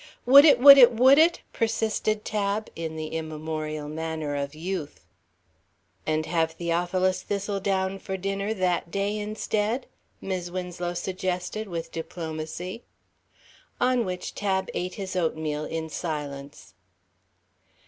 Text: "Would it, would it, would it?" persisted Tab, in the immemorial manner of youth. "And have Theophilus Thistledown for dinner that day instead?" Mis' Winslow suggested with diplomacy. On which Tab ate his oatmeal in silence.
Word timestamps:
"Would 0.25 0.45
it, 0.45 0.57
would 0.59 0.79
it, 0.79 0.91
would 0.93 1.19
it?" 1.19 1.41
persisted 1.53 2.25
Tab, 2.25 2.69
in 2.75 2.95
the 2.95 3.09
immemorial 3.09 3.87
manner 3.87 4.35
of 4.35 4.55
youth. 4.55 5.05
"And 6.07 6.25
have 6.25 6.53
Theophilus 6.53 7.21
Thistledown 7.21 7.99
for 7.99 8.17
dinner 8.17 8.51
that 8.55 8.89
day 8.89 9.15
instead?" 9.19 9.85
Mis' 10.19 10.49
Winslow 10.49 10.95
suggested 10.95 11.67
with 11.67 11.91
diplomacy. 11.91 12.81
On 13.79 14.03
which 14.03 14.33
Tab 14.33 14.71
ate 14.73 14.95
his 14.95 15.15
oatmeal 15.15 15.65
in 15.65 15.87
silence. 15.87 16.73